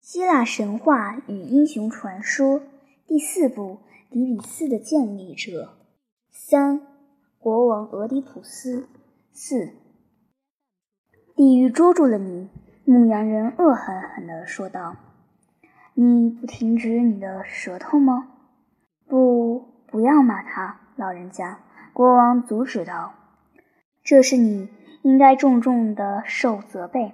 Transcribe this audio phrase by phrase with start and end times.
[0.00, 2.62] 希腊神话与英雄传说
[3.06, 5.76] 第四部：底比斯的建立者。
[6.30, 6.80] 三、
[7.38, 8.88] 国王俄狄浦斯。
[9.32, 9.72] 四、
[11.36, 12.48] 地狱捉住了你！
[12.84, 14.96] 牧羊人恶狠狠地说道
[15.94, 18.32] ：“你不停止你的舌头吗
[19.06, 21.60] ？”“不，不要骂他，老人家。”
[21.92, 23.14] 国王阻止道
[24.02, 24.68] ：“这是你
[25.02, 27.12] 应该重重的受责备。”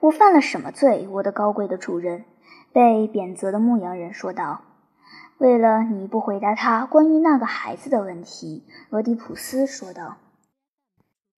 [0.00, 2.24] 我犯了什么罪，我的高贵的主人？
[2.72, 4.60] 被贬责的牧羊人说道。
[5.38, 10.16] 为了你不回答他关于那个孩子的问题，俄狄浦斯说道。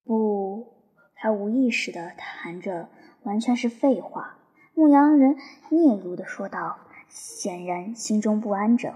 [0.04, 0.66] 不，
[1.14, 2.88] 他无意识地谈着，
[3.22, 4.36] 完全是废话。
[4.74, 5.36] 牧羊人
[5.70, 6.78] 嗫嚅地说道，
[7.08, 8.94] 显然心中不安着。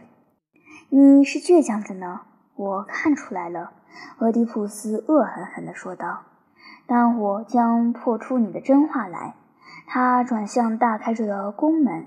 [0.89, 2.23] 你是倔强的呢，
[2.57, 3.73] 我看出来了。
[4.19, 6.23] 俄狄浦斯恶狠狠地说道。
[6.87, 9.35] 但我将破出你的真话来。
[9.87, 12.07] 他转向大开着的宫门，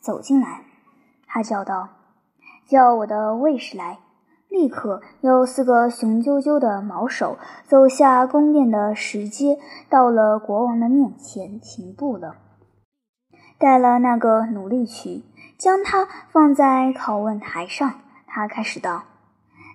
[0.00, 0.62] 走进来。
[1.26, 1.88] 他叫道
[2.66, 3.98] ：“叫我的卫士来！”
[4.48, 9.58] 立刻有四个雄赳赳的毛手走下宫殿的石阶，
[9.90, 12.36] 到了国王的面前，停步了。
[13.58, 15.24] 带了那个奴隶去，
[15.58, 17.92] 将他放在拷问台上。
[18.26, 19.02] 他开始道：“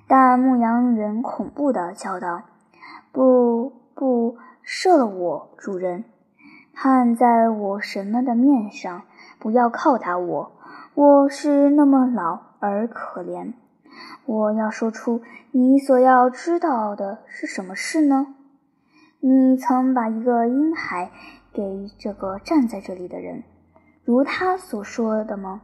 [0.08, 2.42] 但牧羊人恐怖的叫道
[3.14, 6.06] ：‘不，不，赦了我，主人！’”
[6.76, 9.04] 看在我什么的面上，
[9.40, 10.52] 不要拷打我。
[10.96, 13.54] 我是那么老而可怜。
[14.26, 18.36] 我要说出你所要知道的是什么事呢？
[19.20, 21.12] 你曾把一个婴孩
[21.54, 23.44] 给这个站在这里的人，
[24.04, 25.62] 如他所说的吗？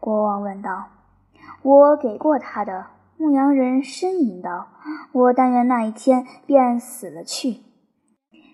[0.00, 0.86] 国王问道。
[1.62, 2.86] 我给过他的。
[3.18, 4.68] 牧羊人呻吟道。
[5.12, 7.60] 我但愿那一天便死了去。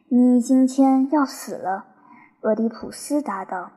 [0.09, 1.87] 你今天要死了，
[2.43, 3.73] 俄狄浦斯答道。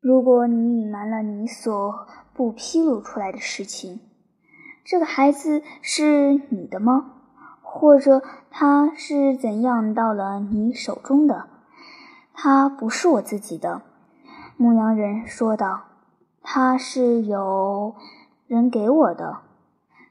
[0.00, 4.00] 如果你隐瞒了你所不披露出来的事情，
[4.82, 7.12] 这个孩子是你的吗？
[7.60, 11.46] 或者他是怎样到了你手中的？
[12.32, 13.82] 他不是我自己的，
[14.56, 15.82] 牧羊人说道。
[16.42, 17.94] 他是有
[18.46, 19.40] 人给我的。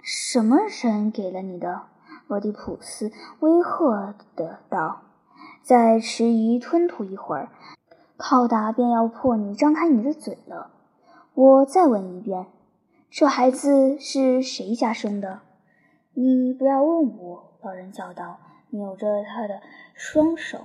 [0.03, 1.87] 什么人给了你的？
[2.27, 5.01] 俄狄浦斯威吓的道。
[5.65, 7.49] 再迟疑吞吐一会儿，
[8.17, 10.69] 靠打便要迫你张开你的嘴了。
[11.33, 12.45] 我再问一遍，
[13.09, 15.39] 这孩子是谁家生的？
[16.13, 17.43] 你不要问我。
[17.63, 18.37] 老人叫道，
[18.69, 19.59] 扭着他的
[19.95, 20.59] 双手。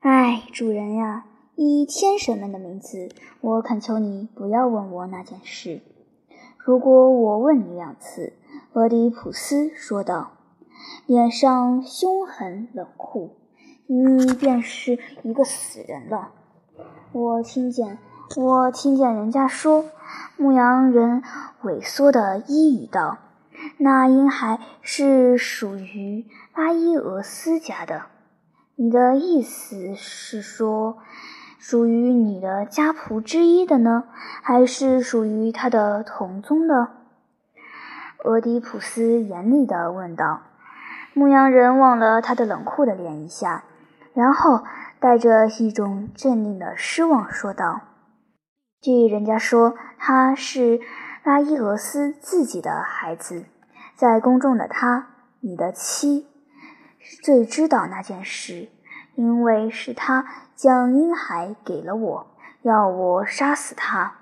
[0.00, 3.10] 哎，主人呀，以天神们的名字，
[3.40, 5.82] 我恳求你不要问我那件事。
[6.58, 8.32] 如果我问你两次，
[8.72, 10.32] 俄狄浦斯说道，
[11.06, 13.36] 脸上凶狠冷酷。
[13.92, 16.28] 你便是一个死人了。
[17.10, 17.98] 我听见，
[18.36, 19.84] 我听见人家说。
[20.36, 21.24] 牧羊人
[21.64, 23.18] 萎缩的依语道
[23.78, 26.24] ：“那婴孩是属于
[26.54, 28.02] 拉伊俄斯家的。
[28.76, 30.98] 你的意思是说，
[31.58, 34.04] 属于你的家仆之一的呢，
[34.40, 36.90] 还是属于他的同宗的？”
[38.22, 40.42] 俄狄浦斯严厉地问道。
[41.12, 43.64] 牧羊人望了他的冷酷的脸一下。
[44.12, 44.64] 然后
[44.98, 47.80] 带着一种镇定的失望说道
[48.82, 50.80] ：“据人家说，他是
[51.22, 53.46] 拉伊俄斯自己的孩子，
[53.94, 55.08] 在宫中的他，
[55.40, 56.26] 你的妻，
[57.22, 58.68] 最知道那件事，
[59.14, 64.16] 因为是他将婴孩给了我，要我杀死他。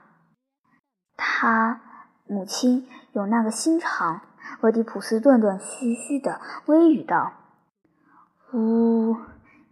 [1.17, 1.81] 他
[2.27, 4.21] 母亲有那个心肠。”
[4.63, 7.33] 俄狄浦斯断断续续的微语道
[8.55, 9.17] ：“呜。”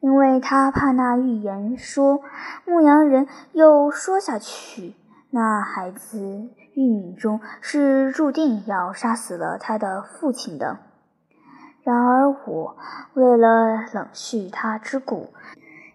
[0.00, 2.20] 因为他怕那预言说，
[2.64, 4.94] 牧羊人又说下去，
[5.30, 10.78] 那孩子玉敏中是注定要杀死了他的父亲的。
[11.82, 12.76] 然而我
[13.14, 15.28] 为了冷蓄他之故，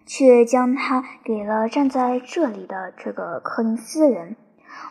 [0.06, 4.36] 却将他给了站在这里的这个柯林斯人。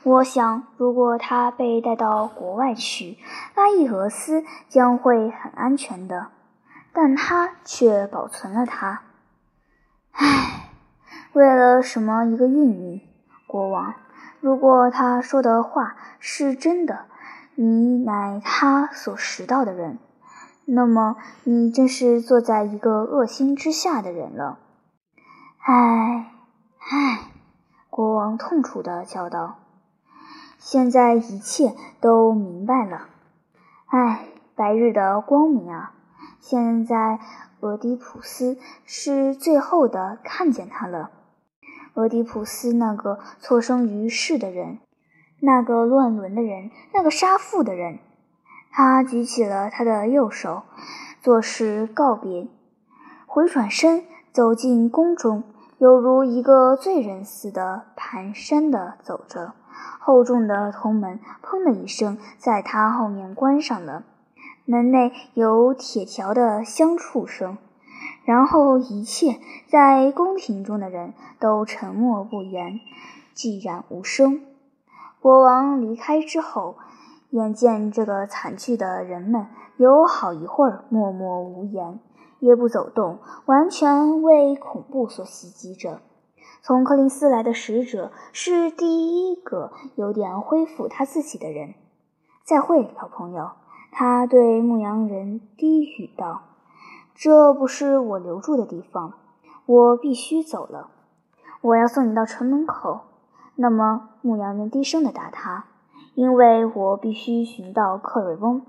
[0.03, 3.17] 我想，如果他被带到国外去，
[3.55, 6.27] 拉伊俄斯将会很安全的，
[6.93, 9.01] 但他却保存了他。
[10.11, 10.69] 唉，
[11.33, 13.01] 为了什么一个玉米，
[13.47, 13.95] 国王？
[14.39, 17.05] 如果他说的话是真的，
[17.55, 19.99] 你乃他所识到的人，
[20.65, 24.59] 那么你真是坐在一个恶心之下的人了。
[25.59, 26.31] 唉，
[26.79, 27.31] 唉，
[27.89, 29.59] 国王痛楚地叫道
[30.57, 33.07] ：“现在一切都明白了。
[33.85, 35.93] 唉，白日的光明啊！
[36.41, 37.21] 现在。”
[37.61, 38.57] 俄狄浦斯
[38.87, 41.11] 是最后的看见他了。
[41.93, 44.79] 俄狄浦斯那个错生于世的人，
[45.41, 47.99] 那个乱伦的人，那个杀父的人。
[48.71, 50.63] 他举起了他的右手，
[51.21, 52.47] 作势告别，
[53.27, 55.43] 回转身走进宫中，
[55.77, 59.53] 犹如一个罪人似的蹒跚的走着。
[59.99, 64.03] 厚重的铜门“砰”的一声在他后面关上了，
[64.65, 67.57] 门内有铁条的相触声。
[68.23, 72.79] 然后，一切在宫廷中的人都沉默不言，
[73.35, 74.41] 寂然无声。
[75.19, 76.77] 国王离开之后，
[77.31, 79.47] 眼见这个惨剧的人们
[79.77, 81.99] 有好一会儿默默无言，
[82.39, 86.01] 也不走动，完全为恐怖所袭击着。
[86.63, 91.73] 从柯林斯来的使者是第一个有点恢复他自己的人。
[92.43, 93.51] 再会，老朋友，
[93.91, 96.43] 他对牧羊人低语道。
[97.13, 99.13] 这不是我留住的地方，
[99.67, 100.89] 我必须走了。
[101.61, 103.01] 我要送你到城门口。
[103.55, 105.65] 那么，牧羊人低声地答他
[106.15, 108.63] ：“因为我必须寻到克瑞翁，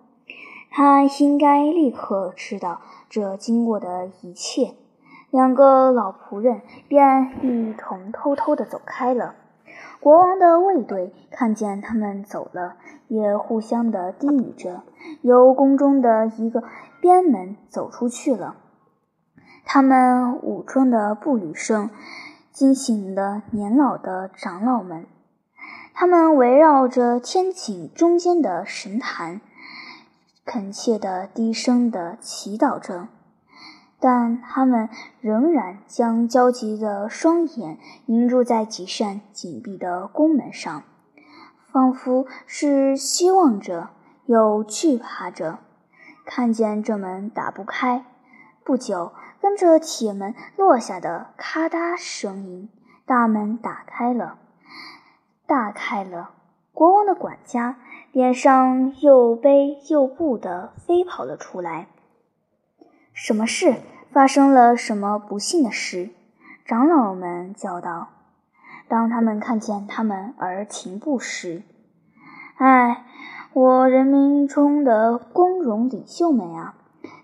[0.71, 4.75] 他应该立刻知道这经过的一切。”
[5.31, 9.35] 两个老仆人便一同偷偷地走开了。
[10.03, 12.77] 国王的卫队看见他们走了，
[13.07, 14.83] 也互相的低语着，
[15.23, 16.65] 由宫中的一个。
[17.01, 18.55] 边门走出去了，
[19.65, 21.91] 他们武装的步履声
[22.53, 25.05] 惊醒了年老的长老们。
[25.93, 29.41] 他们围绕着天井中间的神坛，
[30.45, 33.09] 恳切的低声的祈祷着，
[34.05, 34.89] 但他们
[35.21, 40.83] 仍然将焦急的双眼凝住在几扇紧闭的宫门上，
[41.71, 43.91] 仿佛是希望着
[44.27, 45.61] 又惧怕着。
[46.25, 48.05] 看见这门打不开，
[48.65, 52.69] 不久跟着铁门落下的咔嗒声音，
[53.07, 54.39] 大门打开了，
[55.47, 56.31] 大开了。
[56.73, 57.77] 国王的管家
[58.11, 61.87] 脸上又悲又怖地飞跑了出来。
[63.13, 63.77] 什么事？
[64.13, 66.11] 发生了什么不幸的事？
[66.65, 68.09] 长老们叫道。
[68.89, 71.63] 当他们看见他们而停步时，
[72.57, 73.07] 唉。
[73.55, 76.75] 我人民中的光荣领袖们啊！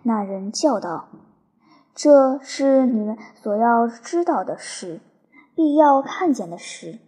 [0.02, 1.08] 那人叫道
[1.96, 5.00] ：“这是你们所要知道的事，
[5.55, 6.99] 必要看见的事。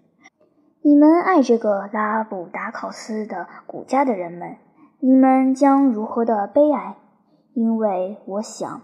[0.80, 4.56] 你们爱这个拉布达考斯的古家的人们，
[5.00, 6.96] 你们将如何的悲哀？
[7.52, 8.80] 因为我想，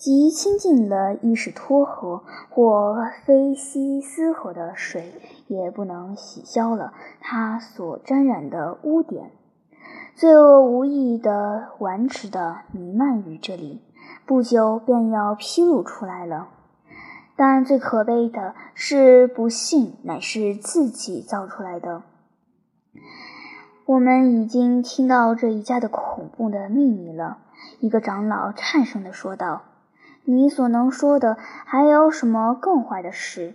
[0.00, 5.12] 即亲近了伊什托河或菲西斯河的水，
[5.46, 9.30] 也不能洗消了它所沾染的污点。”
[10.16, 13.82] 罪恶无意的顽直的弥漫于这里，
[14.24, 16.48] 不久便要披露出来了。
[17.36, 22.04] 但最可悲的是，不幸乃是自己造出来的。
[23.84, 27.38] 我们已经听到这一家的恐怖的秘密了。
[27.80, 29.62] 一个长老颤声地说道
[30.24, 33.54] ：“你所能说的还有什么更坏的事？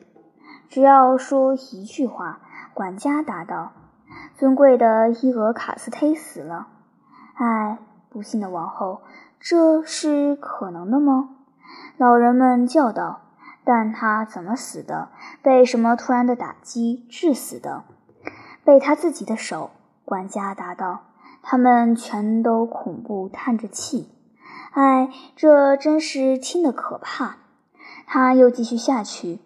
[0.68, 2.40] 只要说一句话。”
[2.74, 3.72] 管家答道。
[4.36, 6.68] 尊贵的伊俄卡斯忒死了，
[7.36, 7.80] 唉，
[8.10, 9.02] 不幸的王后，
[9.40, 11.30] 这是可能的吗？
[11.98, 13.22] 老人们叫道。
[13.64, 15.10] 但他怎么死的？
[15.42, 17.84] 被什么突然的打击致死的？
[18.64, 19.72] 被他自己的手。
[20.04, 21.02] 管家答道。
[21.42, 24.10] 他们全都恐怖叹着气。
[24.76, 27.38] 唉，这真是听得可怕。
[28.06, 29.40] 他又继续下去。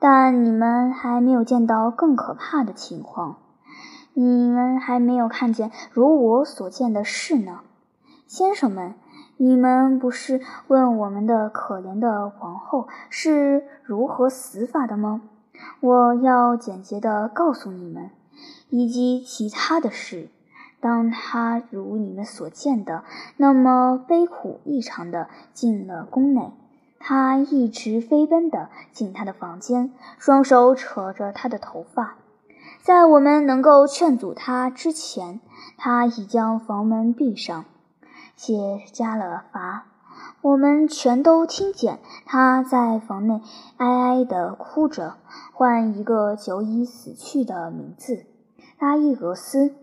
[0.00, 3.38] 但你们还没有见到更可怕的情况。
[4.12, 7.60] 你们还没有看见如我所见的事呢，
[8.26, 8.96] 先生们，
[9.36, 15.22] 你们不是问我们的可怜的皇后是如何死法的吗？
[15.80, 18.10] 我要简洁地告诉你们，
[18.68, 20.28] 以及其他的事。
[20.86, 23.02] 当他如你们所见的
[23.36, 26.52] 那么悲苦异常的进了宫内，
[27.00, 32.14] 他一直飞奔的进他的房间，双手扯着他的头发。
[32.82, 35.40] 在我们能够劝阻他之前，
[35.76, 37.64] 他已将房门闭上，
[38.36, 39.86] 且加了阀。
[40.40, 43.42] 我们全都听见他在房内
[43.78, 45.16] 哀哀地哭着，
[45.52, 48.24] 唤一个久已死去的名字——
[48.78, 49.74] 拉伊俄斯，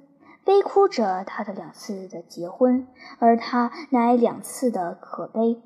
[0.45, 2.87] 悲哭着他的两次的结婚，
[3.19, 5.61] 而他乃两次的可悲，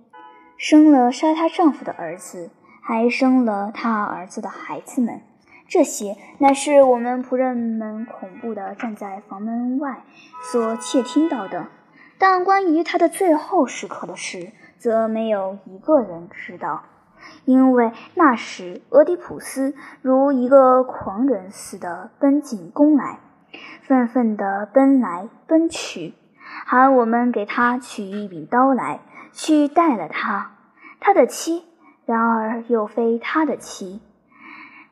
[0.57, 2.51] 生了杀她丈夫的儿子，
[2.83, 5.21] 还生了她儿子的孩子们。
[5.67, 10.03] 这些乃是我们仆人们恐怖地站在房门外
[10.51, 11.67] 所窃听到的，
[12.17, 16.83] 但关于他的最后时刻的事，则没有一个人知道。
[17.43, 23.19] 因为那时俄狄浦斯如一个狂人似的奔进宫来，
[23.81, 26.13] 愤愤地奔来奔去，
[26.65, 28.99] 喊我们给他取一柄刀来，
[29.31, 30.51] 去带了他，
[30.99, 31.63] 他的妻，
[32.05, 34.01] 然而又非他的妻，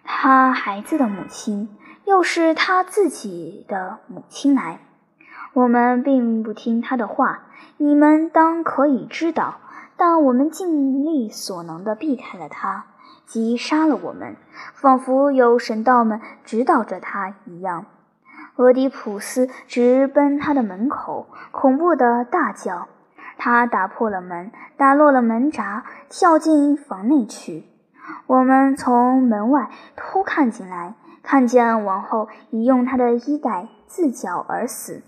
[0.04, 1.70] 他孩子的母亲，
[2.06, 4.80] 又是他自己的母亲来。
[5.54, 7.44] 我们并不听他的话，
[7.78, 9.56] 你们当可以知道。
[9.98, 12.88] 但我们尽力所能地避开了他，
[13.26, 14.36] 即杀了我们，
[14.74, 17.86] 仿佛有神道们指导着他一样。
[18.58, 22.88] 俄狄浦斯直奔他的门口，恐怖地大叫。
[23.38, 27.66] 他打破了门，打落了门闸，跳进房内去。
[28.28, 35.04] 我们从门外偷看进来，看见王后已用她的衣带自绞而死。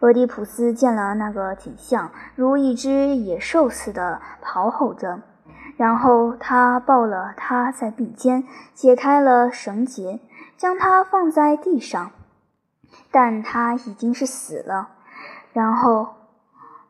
[0.00, 5.20] 俄狄浦斯见了那个景象，如一只野兽似的咆吼着，
[5.78, 8.44] 然后他抱了他在臂间，
[8.74, 10.20] 解开了绳结，
[10.58, 12.10] 将他放在地上，
[13.10, 14.90] 但他已经是死了。
[15.52, 16.14] 然后，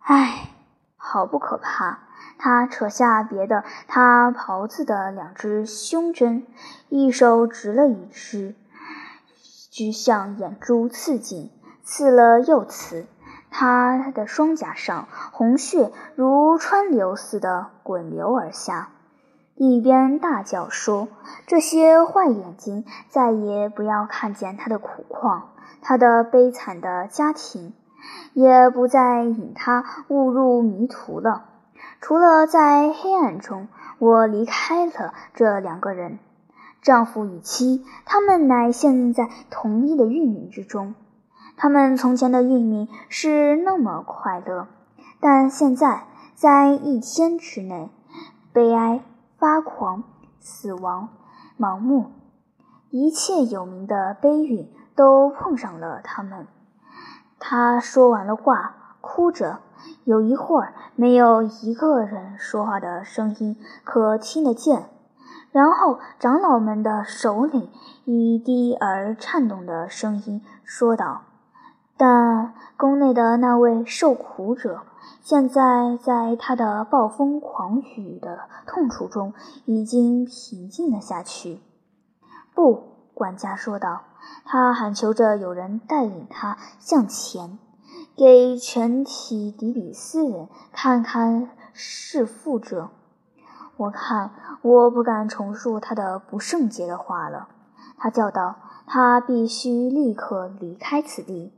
[0.01, 0.51] 唉，
[0.97, 2.01] 好不可怕！
[2.39, 6.47] 他扯下别的他袍子的两只胸针，
[6.89, 8.55] 一手执了一只，
[9.71, 11.51] 直向眼珠刺进。
[11.83, 13.07] 刺了又刺，
[13.51, 18.91] 他的双颊上红血如川流似的滚流而下，
[19.61, 21.09] 一边大叫说
[21.49, 25.49] ：“这些坏眼睛再也不要看见他的苦况，
[25.83, 27.75] 他的悲惨的家庭，
[28.35, 31.47] 也不再引他误入迷途了。
[32.00, 33.67] 除了在黑暗中，
[33.99, 36.21] 我离开了这两个人，
[36.81, 40.95] 丈夫与妻，他们乃现在同一的运命之中。”
[41.61, 44.69] 他们从前的运命是那么快乐，
[45.19, 46.05] 但现在
[46.37, 47.91] 在一天之内，
[48.53, 49.00] 悲哀、
[49.38, 50.02] 发狂、
[50.40, 51.11] 死亡、
[51.57, 52.11] 盲目，
[52.90, 56.49] 一切有名的悲运都碰上了他们。
[57.38, 59.61] 他说完了话，哭着，
[60.02, 64.90] 有一会儿没有一个人说话的声音可听得见，
[65.52, 67.71] 然后长老们的首领
[68.04, 71.23] 以低而颤动的声音说道。
[71.97, 74.83] 但宫内的那位受苦者，
[75.28, 79.35] 现在在他的暴风狂雨的痛楚中
[79.66, 81.61] 已经平静了下去。
[82.54, 82.82] 不，
[83.12, 84.04] 管家说道，
[84.47, 87.58] 他喊求着有人带领他向前，
[88.16, 92.88] 给全体底比斯人看看弑父者。
[93.76, 94.30] 我看
[94.62, 97.49] 我不敢重述他的不圣洁的话了。
[97.99, 98.56] 他叫道
[98.88, 101.52] ：“他必须立刻离开此地。”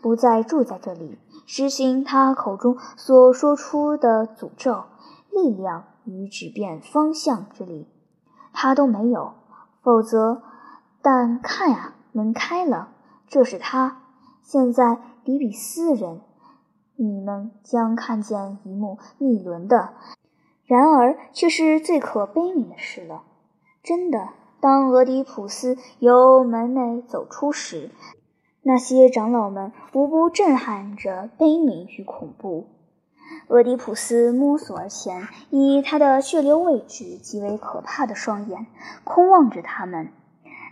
[0.00, 4.84] 不再住在这里，实行他口中所说出的诅咒、
[5.30, 7.86] 力量与指变方向之力，
[8.52, 9.34] 他都没有。
[9.82, 10.42] 否则，
[11.02, 12.88] 但看呀，门开了，
[13.28, 14.02] 这是他。
[14.42, 16.20] 现在，比比斯人，
[16.96, 19.94] 你们将看见一幕逆伦的，
[20.64, 23.24] 然而却是最可悲悯的事了。
[23.82, 27.90] 真的，当俄狄浦斯由门内走出时。
[28.66, 32.66] 那些长老们无不震撼着悲悯与恐怖。
[33.48, 38.66] 俄狄浦斯摸索而前，以他的血流位置极为可怕的双眼
[39.04, 40.08] 空望着他们。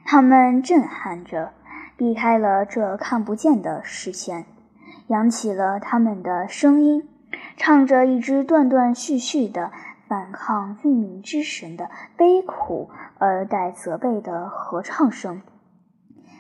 [0.07, 1.53] 他们震撼着，
[1.97, 4.47] 避开了这看不见的视线，
[5.09, 7.07] 扬起了他们的声音，
[7.59, 9.71] 唱着一支断断续续的
[10.09, 15.43] 反抗运命之神的悲苦而带责备的合唱声。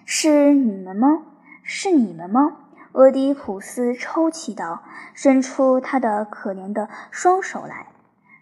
[0.06, 1.22] 是你们吗？
[1.62, 2.56] 是你们吗？
[2.92, 4.82] 俄狄浦斯抽泣道，
[5.14, 7.86] 伸出他的可怜的双手来。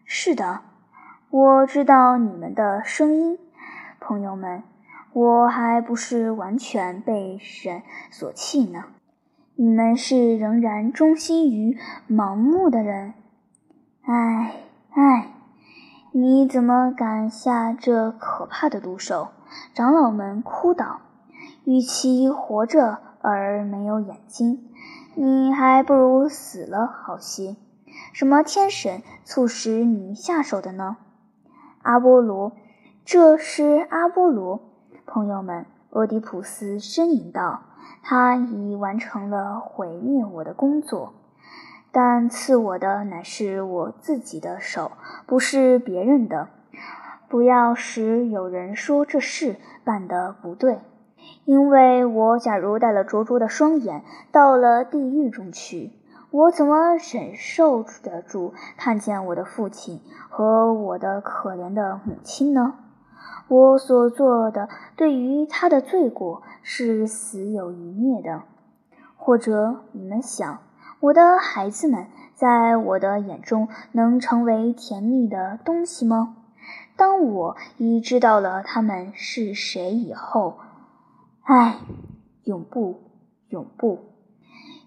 [0.05, 0.61] 是的，
[1.31, 3.39] 我知道你们的声音，
[4.01, 4.65] 朋友们。
[5.13, 8.85] 我还不是完全被人所弃呢。
[9.57, 11.77] 你们是仍然忠心于
[12.09, 13.15] 盲目的人。
[14.03, 14.55] 唉
[14.93, 15.33] 唉，
[16.13, 19.29] 你怎么敢下这可怕的毒手？
[19.75, 21.01] 长老们哭道
[21.67, 24.69] ：“与其活着。”而没有眼睛，
[25.15, 27.57] 你还不如死了好些。
[28.13, 30.97] 什么天神促使你下手的呢？
[31.83, 32.53] 阿波罗，
[33.05, 34.61] 这是阿波罗。
[35.07, 37.63] 朋友们，俄狄浦斯呻吟道
[38.03, 41.15] ：“他已完成了毁灭我的工作，
[41.91, 44.93] 但刺我的乃是我自己的手，
[45.27, 46.49] 不是别人的。
[47.29, 50.79] 不要使有人说这事办得不对。”
[51.51, 55.91] 因为我假如带了灼灼的双眼到了地狱中去，
[56.31, 62.75] 我怎么忍受得住看见我的父亲和我的可怜的母亲呢？
[63.49, 68.43] 我所做的对于他的罪过是死有余孽的。
[69.17, 70.61] 或者你们想，
[71.01, 76.37] 我的孩子们在我的眼中能成为甜蜜的东西吗？
[76.97, 80.59] 当我已知道了他们是谁以后，
[81.53, 81.81] 唉，
[82.45, 83.01] 永不，
[83.49, 83.99] 永不，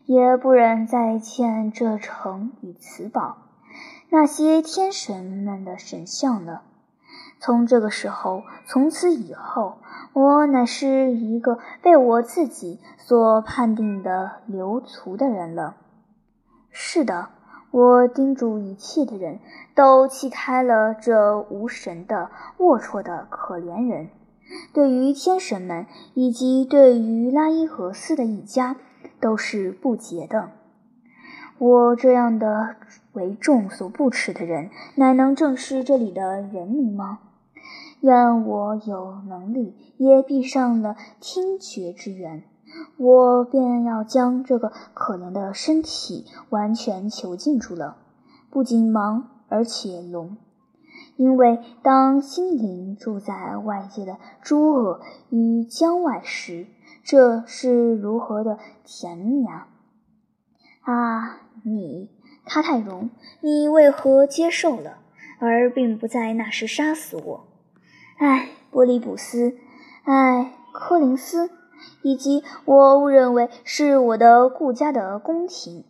[0.05, 3.35] 也不忍再欠这城与此宝，
[4.09, 6.61] 那些天神们的神像了。
[7.41, 9.79] 从这个时候，从此以后。
[10.13, 15.75] 我乃是一个被我自己所判定的流俗的人了。
[16.71, 17.27] 是的，
[17.71, 19.39] 我叮嘱一切的人
[19.75, 24.07] 都弃开了这无神的龌龊的可怜人。
[24.73, 28.75] 对于天神们以及对于拉伊和斯的一家，
[29.19, 30.51] 都是不洁的。
[31.59, 32.75] 我这样的
[33.13, 37.19] 为众所不齿的人，乃能正视这里的人民吗？
[38.01, 42.43] 愿我有能力，也闭上了听觉之源，
[42.97, 47.95] 我便要将这个可怜的身体完全囚禁住了，
[48.49, 50.35] 不仅盲，而且聋。
[51.15, 56.67] 因为当心灵住在外界的诸恶与疆外时，
[57.03, 59.67] 这是如何的甜蜜啊！
[60.81, 62.09] 啊，你，
[62.45, 63.09] 卡泰荣，
[63.41, 64.97] 你为何接受了，
[65.39, 67.47] 而并不在那时杀死我？
[68.17, 69.55] 唉，波利普斯，
[70.03, 71.49] 唉，柯林斯，
[72.01, 75.85] 以及我误认为是我的顾家的宫廷，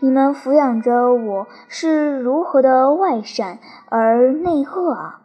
[0.00, 5.20] 你们抚养着我是如何的外善而内恶啊！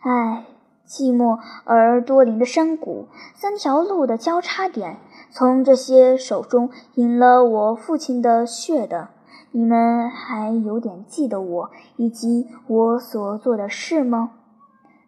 [0.00, 0.44] 唉，
[0.84, 4.98] 寂寞而多林的山谷，三条路的交叉点，
[5.30, 9.10] 从这些手中饮了我父亲的血的，
[9.52, 14.32] 你们还有点记得我以及我所做的事吗？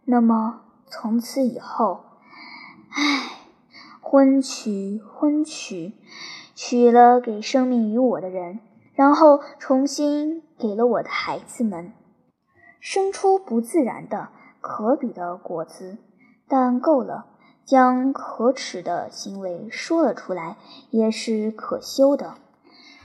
[0.05, 2.05] 那么从此以后，
[2.91, 3.41] 唉，
[4.01, 5.95] 婚娶婚娶，
[6.55, 8.61] 娶了给生命于我的人，
[8.99, 11.93] 然后重新给了我的孩子们，
[12.81, 14.31] 生出不自然的
[14.61, 15.99] 可比的果子。
[16.49, 17.27] 但够了，
[17.65, 20.57] 将可耻的行为说了出来，
[20.91, 22.35] 也是可羞的。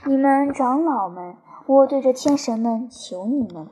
[0.04, 3.68] 你们长老们，我对着天神们求你们。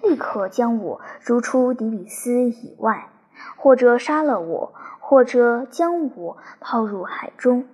[0.00, 3.08] 立刻将我逐出迪比斯以外，
[3.56, 7.66] 或者杀了我，或者将我抛入海中，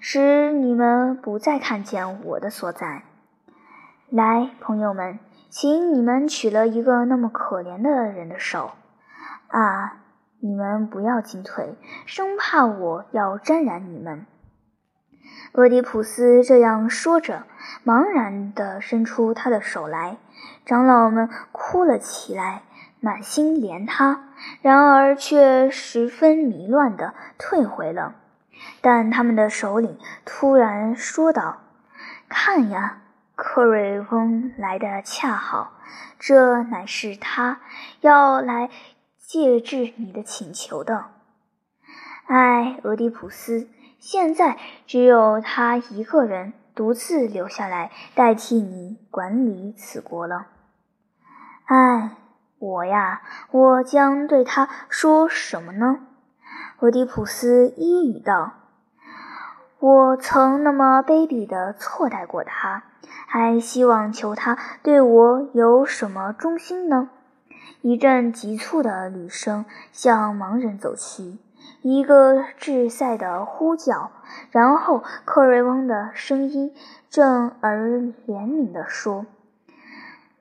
[0.00, 3.04] 使你们不再看见我的所在。
[4.10, 5.18] 来，朋友们，
[5.50, 8.70] 请你们取了一个那么可怜的人的手。
[9.48, 9.96] 啊，
[10.38, 11.74] 你们不要进退，
[12.06, 14.24] 生怕我要沾染你们。
[15.54, 17.42] 俄狄浦斯这样说着，
[17.84, 20.18] 茫然地伸出他的手来。
[20.64, 22.62] 长老们哭了起来，
[23.00, 24.28] 满心怜他，
[24.62, 28.14] 然而却十分迷乱地退回了。
[28.80, 31.58] 但他们的首领突然说道
[32.30, 32.98] ：“看呀，
[33.36, 35.72] 克瑞翁来的恰好，
[36.18, 37.60] 这乃是他
[38.00, 38.70] 要来
[39.18, 41.04] 借治你的请求的。
[42.28, 43.68] 唉，俄狄浦斯，
[43.98, 50.46] 现在只有他一个人独自留下来代替你管理此国了。”
[51.68, 52.16] 唉，
[52.58, 53.20] 我呀，
[53.50, 55.98] 我将对他说什么呢？
[56.78, 58.54] 俄狄浦斯一语道
[59.78, 62.84] ：“我曾那么卑鄙地错待过他，
[63.26, 67.10] 还希望求他对我有什么忠心呢？”
[67.82, 71.38] 一阵急促的旅声向盲人走去，
[71.82, 74.10] 一个至塞的呼叫，
[74.50, 76.74] 然后克瑞翁的声音
[77.08, 79.26] 正而怜悯地说：“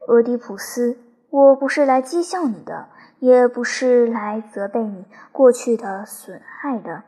[0.08, 0.98] 俄狄浦斯。”
[1.32, 2.88] 我不是来讥笑你的，
[3.20, 7.04] 也不是来责备你过去的损害的，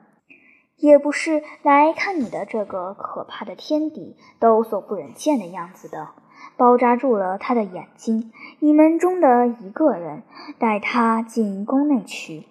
[0.77, 6.09] 也不是来看你的这个可怕的天敌都所不忍见的样子的。
[6.55, 8.31] 包扎住了他的眼睛。
[8.59, 10.23] 你们中的一个人
[10.57, 12.47] 带他进宫内去，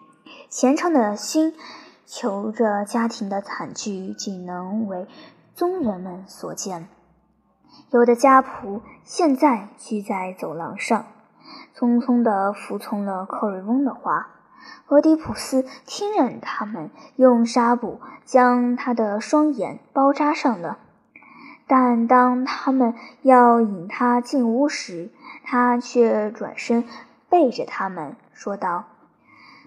[0.48, 1.54] 虔诚的心
[2.04, 5.06] 求着家庭的惨剧仅能为
[5.54, 6.88] 宗人们所见。
[7.90, 11.06] 有的家仆现在居在走廊上。
[11.76, 14.35] 匆匆地服从了克瑞翁的话，
[14.88, 20.78] 俄狄浦斯听任他们用纱布将他的双眼包扎上了。
[21.66, 25.10] 但当他们要引他进屋时，
[25.44, 26.84] 他却转身
[27.28, 28.84] 背着他们说道：“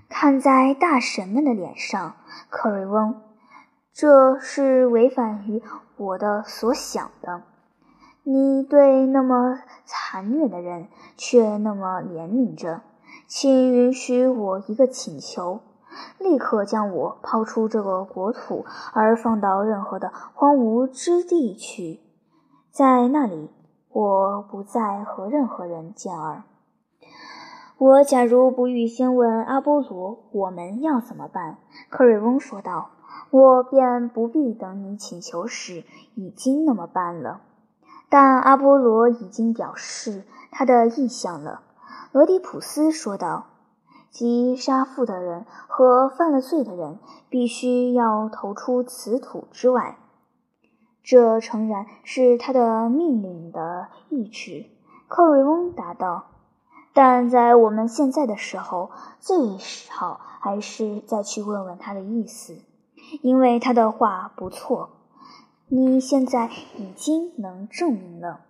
[0.07, 2.15] 看在大神们的脸上，
[2.49, 3.21] 克瑞翁，
[3.93, 5.62] 这是违反于
[5.97, 7.43] 我的所想的。”
[8.23, 12.81] 你对那么残虐的人却那么怜悯着，
[13.30, 15.60] 请允许我一个请求：
[16.18, 22.00] 立刻将我抛出这个国土，而放到任何的荒芜之地去，
[22.72, 23.52] 在那里，
[23.92, 26.42] 我不再和任何人见耳。
[27.78, 31.60] 我假如不预先问阿波罗，我们要怎么办？
[31.92, 32.89] 克瑞翁说道。
[33.30, 35.84] 我便不必等你请求时
[36.15, 37.42] 已经那么办了。
[38.10, 41.62] 但阿波罗已经表示他的意向了。
[42.12, 43.45] 俄狄浦斯说道
[44.10, 46.98] ：“即杀父的人和犯了罪的人，
[47.30, 50.00] 必须要投出此土之外。
[51.04, 54.65] 这诚然是他的命令的意志。”
[55.08, 56.26] 克瑞翁答道。
[56.93, 59.38] “但在我们现在的时候，最
[59.91, 62.58] 好还是再去问问他的意思，
[63.22, 64.89] 因为他的话不错。”
[65.72, 68.41] 你现在已经能证明了，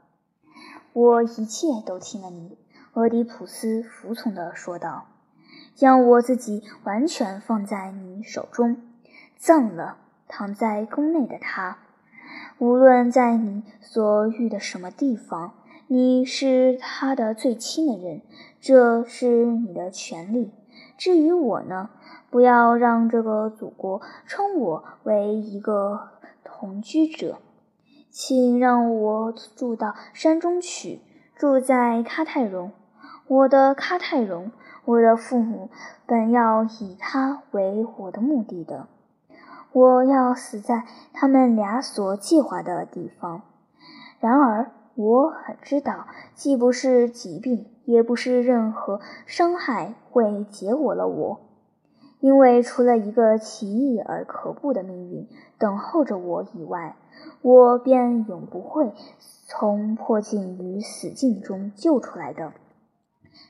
[0.94, 2.58] 我一切都听了你。”
[3.00, 5.06] 俄狄浦斯服从地说道
[5.74, 8.76] ，“将我自己完全放在你手中，
[9.38, 9.96] 葬了
[10.28, 11.78] 躺在宫内的他。
[12.58, 15.54] 无论在你所遇的什么地方，
[15.88, 18.22] 你是他的最亲的人，
[18.60, 20.52] 这是你的权利。
[20.98, 21.92] 至于我呢，
[22.30, 26.10] 不要让这个祖国称我为一个。”
[26.44, 27.38] 同居者，
[28.10, 31.00] 请让我住到山中去，
[31.38, 32.74] 住在喀泰隆。
[33.30, 34.52] 我的喀泰隆，
[34.86, 35.70] 我的父母
[36.08, 38.88] 本要以他为我的目的的。
[39.72, 43.44] 我要死在他们俩所计划的地方。
[44.20, 51.40] 然而，我很知道，既不是疾病，也不是任何伤害会结果了我。
[52.22, 55.28] 因为除了一个奇异而可怖的命运
[55.60, 56.96] 等候着我以外，
[57.44, 58.92] 我便永不会
[59.46, 62.54] 从迫境与死境中救出来的。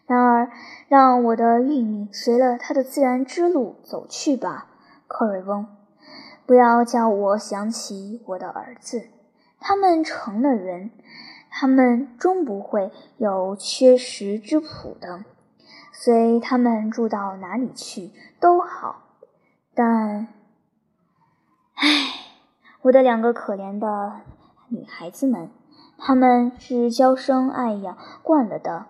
[0.10, 0.50] 然而，
[0.88, 4.65] 让我的运命随了他的自然之路走去吧，
[5.08, 5.67] 克瑞翁。
[6.48, 9.10] 不要叫我想起我的儿子，
[9.60, 10.89] 他们成了人，
[11.52, 15.26] 他们终不会有缺食之苦的。
[15.93, 19.04] 随他们住到哪里去都好，
[19.76, 20.28] 但，
[21.76, 21.86] 唉，
[22.82, 24.22] 我的两个可怜的
[24.69, 25.52] 女孩子们，
[26.00, 28.88] 她们是娇生爱养惯了的，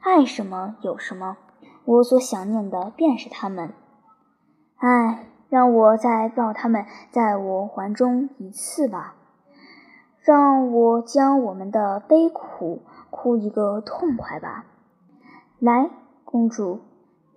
[0.00, 1.36] 爱什么有什么。
[1.84, 3.72] 我所想念的便是他们。
[4.76, 9.14] 唉，让我再抱他们在我怀中一次吧，
[10.20, 14.66] 让我将我们的悲苦哭一个痛快吧。
[15.58, 15.90] 来。
[16.22, 16.78] 公主，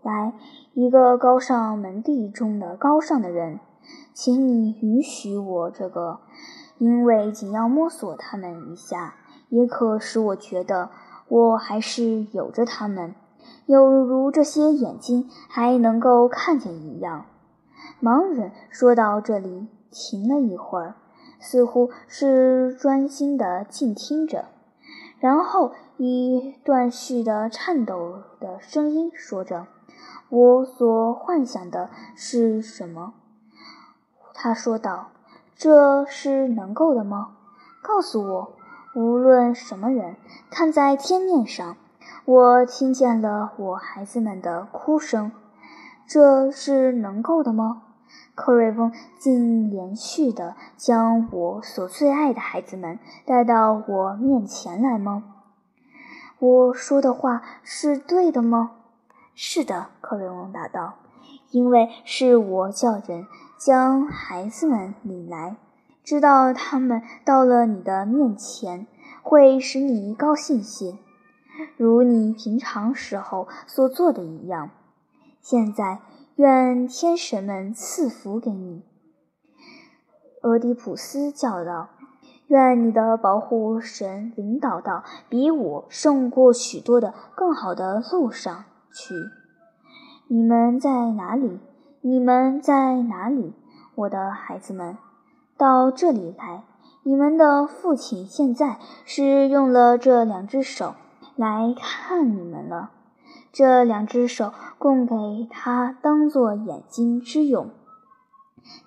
[0.04, 0.34] 来，
[0.76, 3.60] 一个高尚门第中的高尚的人，
[4.14, 6.20] 请你允许我这个，
[6.78, 9.16] 因为仅要摸索他们一下，
[9.50, 10.92] 也可使我觉得
[11.28, 13.16] 我还是有着他们，
[13.66, 17.26] 有如这些眼睛还能够看见一样。
[18.02, 20.96] 盲人说到这里，停了一会儿，
[21.40, 24.46] 似乎是专心的静听着。
[25.20, 29.68] 然后以断续的、颤抖的声音说着
[30.28, 33.14] ：“我所幻想的是什么？”
[34.36, 35.12] 他说道
[35.56, 37.38] ：“这是能够的吗？
[37.82, 38.54] 告诉我，
[38.94, 40.16] 无论什么人，
[40.52, 41.76] 看在天面上，
[42.26, 45.32] 我听见了我孩子们的哭声，
[46.08, 47.84] 这是能够的吗？”
[48.36, 55.24] 克瑞翁竟连续地将我所最爱的孩子们带到我面前来吗？
[56.40, 58.72] 我说的话是对的吗？
[59.34, 60.96] 是的，克瑞翁答道。
[61.50, 63.28] 因为是我叫人
[63.58, 65.56] 将孩子们领来，
[66.04, 68.88] 知道他们到了你的面前
[69.22, 70.98] 会使你高兴些，
[71.78, 74.70] 如你平常时候所做的一样。
[75.42, 76.02] 现在。
[76.38, 78.82] 愿天神们赐福给你，
[80.42, 81.90] 俄狄浦斯叫道
[82.50, 89.14] ：“愿你的保护神领导到比我胜过许多的更好的路上去。”
[90.28, 91.60] 你们在哪里？
[92.02, 93.54] 你们在哪里，
[93.94, 94.98] 我的孩子们？
[95.64, 96.66] 到这里来！
[97.04, 100.94] 你们的父亲现在是用了这两只手
[101.38, 102.92] 来看你们了。
[103.54, 107.70] 这两只手供给他当做眼睛之用，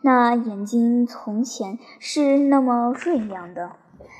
[0.03, 3.71] 那眼睛从前是那么锐亮的。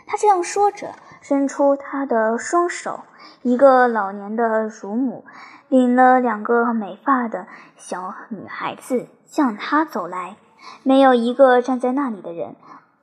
[0.07, 3.01] 他这样说着，伸出他的双手。
[3.43, 5.27] 一个老年的乳母
[5.69, 10.39] 领了两个美发的小女孩子向他走来，
[10.83, 12.57] 没有一个站在那里的人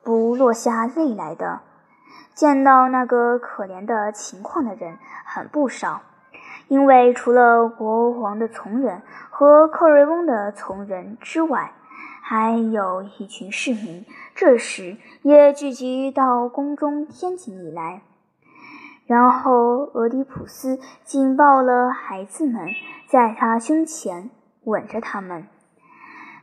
[0.03, 1.61] 不落下泪来的。
[2.33, 6.01] 见到那个可怜的情况的人很不少，
[6.67, 11.73] 因为除了国王的从人和克瑞翁的从人之外，
[12.23, 18.01] 还有一群市民，这时也聚集到宫中天井里来。
[19.05, 22.69] 然后俄狄浦斯紧抱了孩子们，
[23.07, 24.31] 在他胸前
[24.63, 25.47] 吻着他们，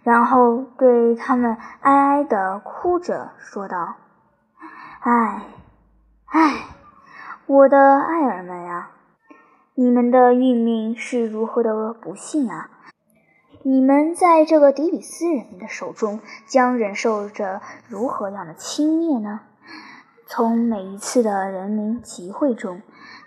[0.03, 3.95] 然后对他们哀哀地哭着说道
[5.01, 5.43] ：“唉。”
[6.33, 6.67] 唉，
[7.47, 8.91] 我的爱儿们呀，
[9.75, 12.71] 你们的运命是如何的不幸啊！
[13.65, 19.41] 你们在这个底比斯人的手中将忍受着如何样的轻蔑呢？
[20.29, 22.81] 从每一次的人民集会中，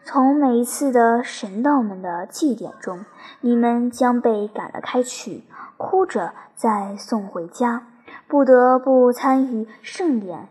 [0.05, 3.03] 从每一次的神道们的祭典中，
[3.41, 5.43] 你们将被赶了开去，
[5.75, 6.33] 哭着
[6.63, 7.87] 再送回家，
[8.25, 10.47] 不得不参与盛典。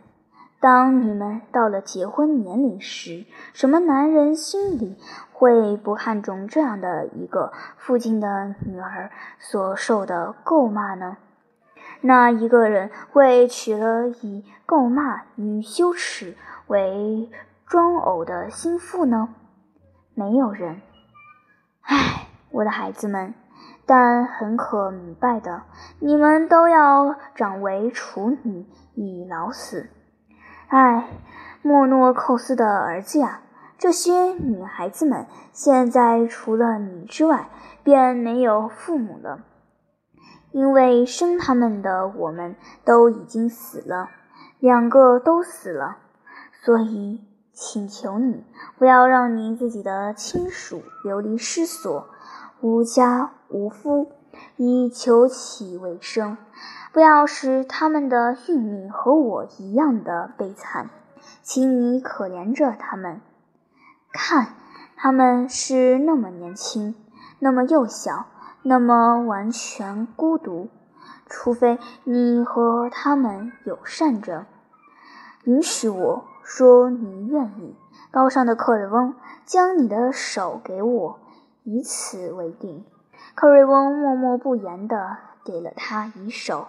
[0.61, 4.98] 当你们到了结婚年龄时，什么男人心里
[5.33, 11.16] 会不看重这样的一个父亲的女儿所受的诟骂呢？
[12.03, 17.31] 那一个人会娶了以诟骂与羞耻为
[17.64, 19.31] 装偶的心腹呢？
[20.12, 20.83] 没有人。
[21.81, 23.33] 唉，我的孩子们，
[23.94, 25.64] 但很可明白的，
[25.98, 29.90] 你们都要长为处女，以老死。
[30.68, 31.11] 唉，
[31.61, 33.42] 莫诺寇斯的儿子呀，
[33.76, 37.50] 这些女孩子们现在除了你之外，
[37.83, 39.40] 便没有父母了，
[40.52, 44.09] 因为生他们的我们都已经死了，
[44.59, 45.98] 两个都死了，
[46.64, 47.20] 所以
[47.52, 48.42] 请求你
[48.78, 52.09] 不要让你自己的亲属流离失所，
[52.62, 54.12] 无家无夫，
[54.57, 56.37] 以求其为生。
[56.92, 60.88] 不要使他们的运命和我一样的悲惨，
[61.42, 63.20] 请你可怜着他们。
[64.12, 64.55] 看，
[64.96, 66.94] 他们是那么年轻，
[67.40, 68.27] 那么幼小，
[68.62, 70.68] 那么完全孤独。
[71.27, 74.46] 除非你和他们友善着，
[75.44, 77.75] 允许我说你愿意。
[78.12, 79.14] 高尚的克瑞翁，
[79.46, 81.18] 将你的手给我，
[81.64, 82.85] 以此为定。
[83.35, 86.68] 克瑞翁默默不言地给了他一手。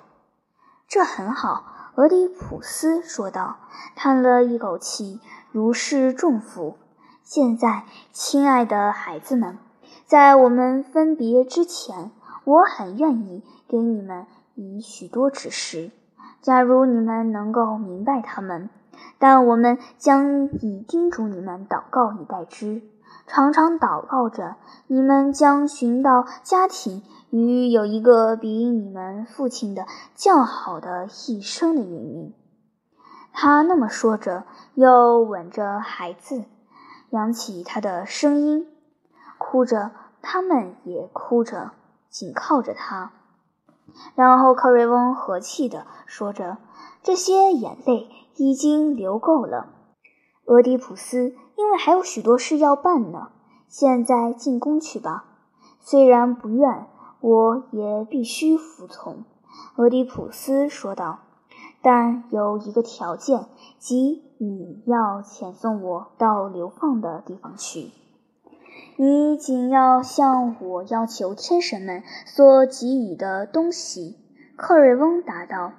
[0.88, 3.58] 这很好，俄狄浦斯说道，
[3.96, 5.20] 叹了一口气，
[5.52, 6.78] 如释重负。
[7.24, 9.58] 现在，亲爱的孩子们，
[10.06, 12.12] 在我们分别之前，
[12.44, 15.92] 我很愿意给你们以许多指示，
[16.42, 18.70] 假如你们能够明白他们。
[19.18, 22.84] 但我们将以叮嘱你们祷告以待之，
[23.28, 24.56] 常常祷告着，
[24.88, 27.04] 你们将寻到家庭。
[27.30, 32.32] 与有一个比你们父亲的较好的一生的原因。
[33.32, 34.44] 他那么说着，
[34.76, 36.44] 又吻着孩子，
[37.10, 38.68] 扬起他的声音，
[39.40, 39.90] 哭着，
[40.22, 41.72] 他们也哭着，
[42.08, 43.14] 紧靠着他。
[44.14, 46.58] 然后克瑞翁和气地说着
[47.02, 49.70] ：“这些眼泪已经流够了，
[50.46, 53.30] 俄狄浦斯，因为还有许多事要办呢。
[53.68, 55.26] 现在进宫去吧，
[55.80, 56.88] 虽然不愿。”
[57.24, 59.24] 我也必须服从，
[59.78, 61.20] 俄狄浦斯说道。
[61.82, 63.46] 但有一个条件，
[63.80, 67.92] 即你要遣送我到流放的地方去。
[68.98, 74.18] 你仅要向我要求天神们所给予的东西。
[74.58, 75.72] 克瑞翁答道。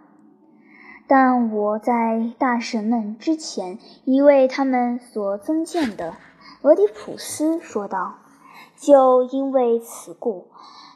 [1.07, 6.15] 但我在大神们之前已为他们所增建的，
[6.63, 8.15] 俄狄浦斯说道。
[8.77, 10.49] 就因为此故。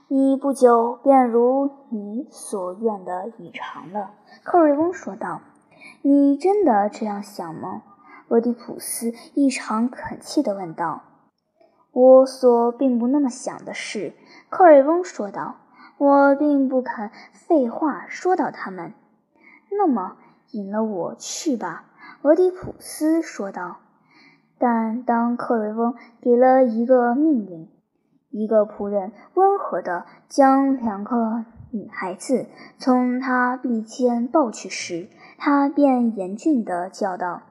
[0.08, 4.10] 你不久便如你所愿的已偿了，
[4.42, 5.42] 克瑞翁说道。
[6.02, 7.82] “你真的这样想吗？”
[8.28, 11.02] 俄狄浦斯异常恳切地问道。
[11.92, 14.14] “我所并不那么想的是。”
[14.50, 15.56] 克瑞翁说道
[15.98, 18.92] ，“我并不肯废话说到他们。”
[19.70, 20.16] 那么
[20.52, 21.84] 引了我去吧，
[22.22, 23.76] 俄狄浦斯说道。
[24.58, 27.68] 但当克瑞翁给了一个命令。
[28.30, 37.42] 一个仆人温和地将两个女孩子从他臂间抱去时，他便严峻地叫道：“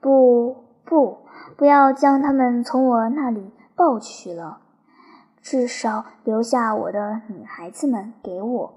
[0.00, 1.18] 不，不，
[1.56, 4.58] 不要将他们从我那里抱去了，
[5.42, 8.74] 至少留下我的女孩子们给我。”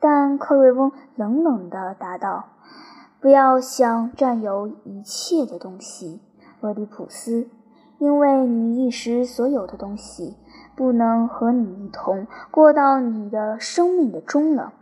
[0.00, 2.46] 但克瑞翁冷冷地答道
[3.20, 6.20] ：“不要想占有一切的东西，
[6.60, 7.48] 俄狄浦斯，
[7.98, 10.36] 因为你一时所有的东西。”
[10.76, 14.74] 不能和你一同过到你的生命的终了。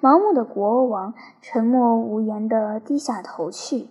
[0.00, 3.86] 盲目的国王沉默无言地低下头去。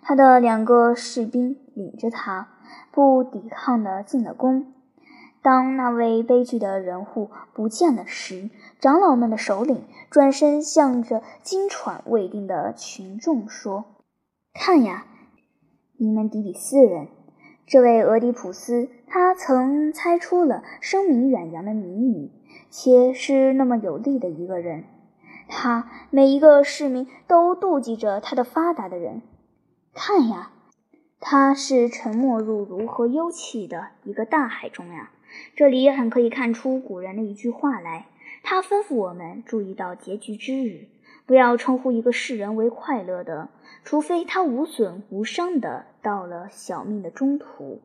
[0.00, 2.46] 他的两个士兵领着他，
[2.92, 4.71] 不抵抗地进了宫。
[5.42, 13.84] 当那位悲剧的人物不见了时，长老们的首领转身向着惊喘未定的群众说
[14.54, 15.04] ：“看呀，
[15.96, 17.08] 你们底比斯人，
[17.66, 22.30] 这位俄狄浦斯，他曾猜出了声名远扬的谜语，
[22.70, 24.84] 且是那么有力的一个人。
[25.48, 29.22] 他每一个市民都妒忌着他的发达的人。
[29.92, 30.52] 看呀，
[31.18, 35.10] 他是沉没入如何幽气的一个大海中呀！”
[35.54, 38.06] 这里很可以看出古人的一句话来，
[38.42, 40.88] 他吩咐我们注意到结局之日，
[41.26, 43.48] 不要称呼一个世人为快乐的，
[43.84, 47.80] 除非他无损无伤的到了小命的中途。